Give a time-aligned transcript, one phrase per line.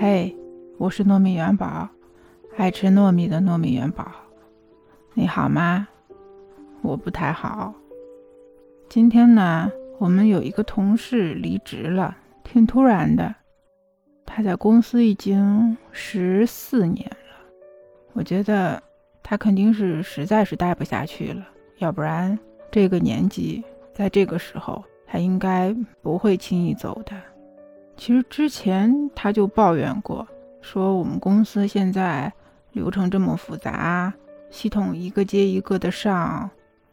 [0.00, 0.32] 嘿，
[0.76, 1.88] 我是糯米元宝，
[2.56, 4.06] 爱吃糯米的糯米元宝，
[5.12, 5.88] 你好吗？
[6.82, 7.74] 我不太好。
[8.88, 9.68] 今天呢，
[9.98, 13.34] 我们有一个同事离职了，挺突然的。
[14.24, 17.44] 他在公司已经十四年了，
[18.12, 18.80] 我觉得
[19.20, 21.44] 他肯定是实在是待不下去了，
[21.78, 22.38] 要不然
[22.70, 27.20] 这个年纪，在这个时候，他应该不会轻易走的。
[27.98, 30.26] 其实之前他就抱怨过，
[30.62, 32.32] 说我们公司现在
[32.70, 34.14] 流程这么复杂，
[34.50, 36.48] 系统一个接一个的上，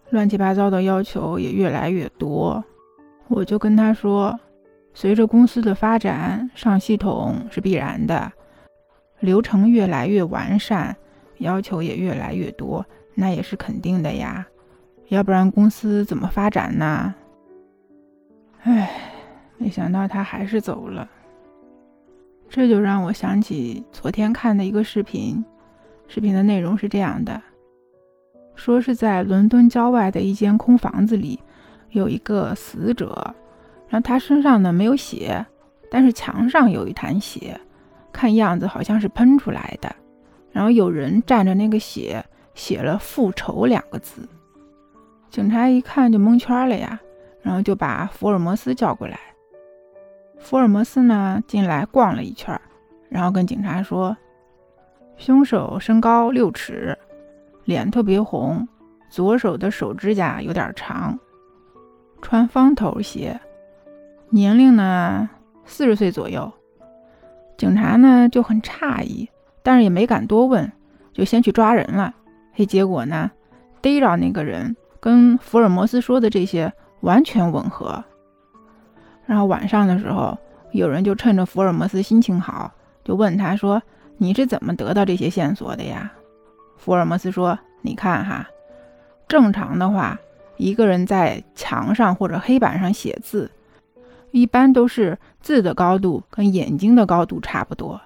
[0.09, 2.61] 乱七八糟的要求也越来越多。
[3.27, 4.37] 我就跟他说，
[4.95, 8.31] 随着公司的发展，上系统是必然的，
[9.19, 10.97] 流程越来越完善，
[11.37, 14.45] 要求也越来越多，那也是肯定的呀，
[15.09, 17.13] 要不然公司怎么发展呢？
[18.63, 19.04] 唉。
[19.65, 21.09] 没想到他还是走了，
[22.47, 25.43] 这就让我想起昨天看的一个视频。
[26.07, 27.41] 视频的内容是这样的：
[28.53, 31.39] 说是在伦敦郊外的一间空房子里，
[31.89, 33.33] 有一个死者，
[33.87, 35.43] 然后他身上呢没有血，
[35.89, 37.59] 但是墙上有一滩血，
[38.13, 39.95] 看样子好像是喷出来的。
[40.51, 44.29] 然后有人蘸着那个血写了“复仇”两个字，
[45.31, 46.99] 警察一看就蒙圈了呀，
[47.41, 49.19] 然后就把福尔摩斯叫过来。
[50.45, 52.61] 福尔摩斯呢进来逛了一圈，
[53.09, 54.15] 然后跟警察说
[55.17, 56.95] ：“凶手身高六尺，
[57.63, 58.67] 脸特别红，
[59.09, 61.17] 左手的手指甲有点长，
[62.21, 63.41] 穿方头鞋，
[64.29, 65.27] 年龄呢
[65.65, 66.53] 四十岁左右。”
[67.57, 69.27] 警察呢就很诧异，
[69.63, 70.71] 但是也没敢多问，
[71.11, 72.13] 就先去抓人了。
[72.53, 73.31] 嘿，结果呢
[73.81, 76.71] 逮着那个人跟福尔摩斯说的这些
[77.01, 78.05] 完全吻合。
[79.25, 80.37] 然后晚上的时候，
[80.71, 82.71] 有人就趁着福尔摩斯心情好，
[83.03, 83.81] 就问他说
[84.17, 86.11] ：“你是怎么得到这些线索的呀？”
[86.77, 88.47] 福尔摩斯说：“你看哈，
[89.27, 90.19] 正常的话，
[90.57, 93.49] 一个人在墙上或者黑板上写字，
[94.29, 97.99] 一般都是字的高度跟眼睛的高度差不多。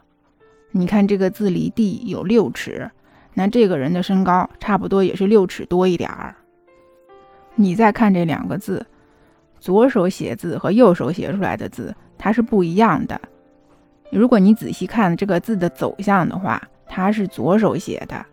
[0.72, 2.90] 你看这个字离地有六尺，
[3.34, 6.36] 那这个人的身高差不多也是六尺多一点儿。
[7.56, 8.86] 你再看这两个字。”
[9.60, 13.20] 左手写字和右手写出来的字，它是不一样的。
[14.12, 18.26] 如果你仔细看这个字的走向的话，它是左手写的，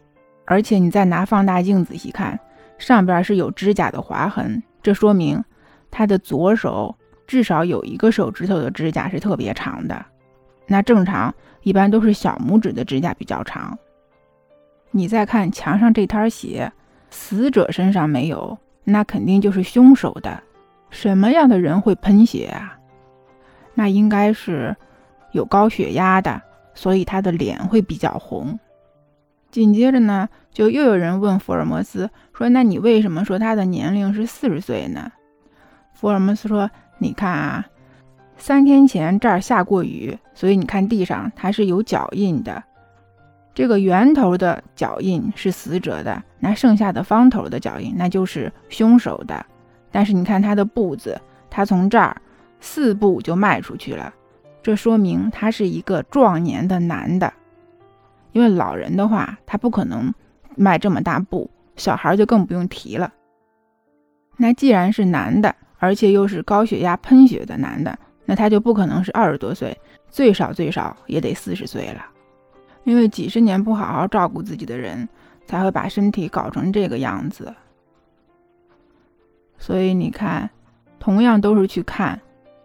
[0.45, 2.39] 而且你再拿放大镜仔细看，
[2.79, 5.43] 上边是有指甲的划痕，这说明
[5.91, 10.07] 他的左手至少有一个手指头的指甲是特别长的。
[10.67, 13.79] 那正常一般都是小拇指的指甲比较长。
[14.91, 16.73] 你再看墙上这摊血，
[17.11, 20.43] 死者身上没有，那肯定就是凶手的。
[20.97, 22.79] 什么样的人会喷血啊？
[23.75, 24.75] 那应该是
[25.33, 26.41] 有高血压的，
[26.73, 28.59] 所以他的脸会比较红。
[29.51, 35.13] 紧接着呢，就又有人问福尔摩斯说：“那你为什么说他的年龄是四十岁呢？”
[35.93, 37.67] 福尔摩斯说：“你看啊，
[38.39, 42.65] 三天前这儿下过雨，所以你看地上它是有脚印的。
[43.55, 49.45] 这个圆头的脚印是死者的，那剩下的方头的脚印那就是凶手的。”
[49.97, 51.19] 但是你看他的步子，
[51.49, 52.15] 他从这儿
[52.61, 54.13] 四步就迈出去了，
[54.63, 57.33] 这说明他是一个壮年的男的。
[58.33, 60.13] 因为老人的话，他不可能
[60.55, 63.11] 迈这么大步，小孩就更不用提了。
[64.37, 69.75] 那既然是男的，而且又是高血压喷血的男的，那他就不可能是二十多岁，
[70.11, 72.05] 最少最少也得四十岁了。
[72.85, 75.09] 因为几十年不好好照顾自己的人，
[75.47, 77.55] 才会把身体搞成这个样子。
[79.59, 80.51] 所以你看，
[80.99, 82.21] 同样都是去看，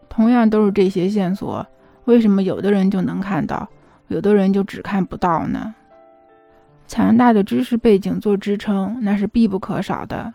[0.09, 1.65] 同样都是这些线索，
[2.05, 3.69] 为什么有的人就能看到，
[4.07, 5.73] 有的人就只看不到呢？
[6.87, 10.33] 强大的知识背景做支撑，那是必不可少的。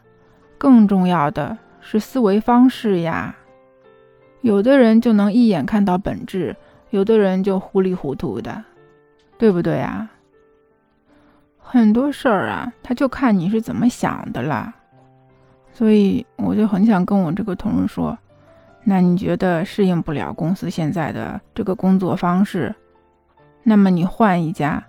[0.56, 3.36] 更重要的是思维方式呀。
[4.40, 6.56] 有的人就能一眼看到本质，
[6.88, 8.64] 有的人就糊里糊涂的，
[9.36, 10.10] 对不对啊？
[11.58, 14.74] 很多事儿啊，他就看你是怎么想的了。
[15.76, 18.16] 所以我就很想跟我这个同事说，
[18.82, 22.74] 那你觉得适应不了公司现在的这个工作方式，
[23.62, 24.82] 那么你换一家。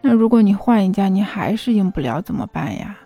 [0.00, 2.98] 那如果你换一家，你还适应不了怎么办呀？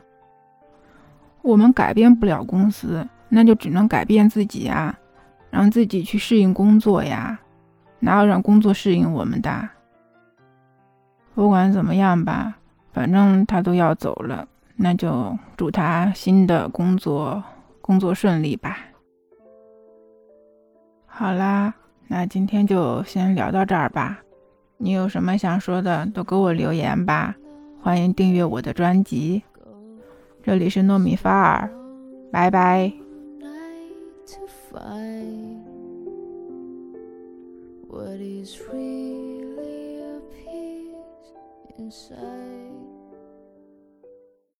[1.42, 4.98] 我们改变不了公司，那就只能改变自己呀，
[5.50, 7.38] 让自己去适应工作呀，
[7.98, 9.68] 哪有让工作适应我们的？
[11.34, 12.56] 不管怎么样吧，
[12.94, 14.48] 反正他都要走了。
[14.80, 17.42] 那就祝他新的工作
[17.80, 18.78] 工作顺利吧。
[21.04, 21.74] 好啦，
[22.06, 24.22] 那今天就先聊到这儿吧。
[24.76, 27.34] 你有什么想说的，都给我留言吧。
[27.82, 29.42] 欢迎订阅我的专辑。
[30.44, 31.70] 这里是糯米发儿，
[32.30, 32.92] 拜拜。
[37.90, 41.34] What is really a peace
[41.78, 42.97] inside